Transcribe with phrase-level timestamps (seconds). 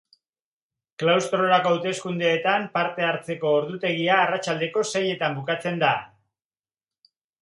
[1.01, 5.93] Klaustrorako hauteskundeetan parte hartzeko ordutegia arratsaldeko seietan bukatzen da